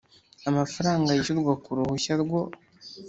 Amafaranga 0.49 1.09
yishyurwa 1.11 1.53
ku 1.63 1.69
ruhushya 1.77 2.13
rwo 2.21 2.41